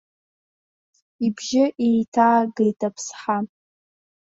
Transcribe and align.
Ибжьы 1.25 1.63
еиҭаагеит 1.85 2.79
аԥсҳа. 2.87 3.37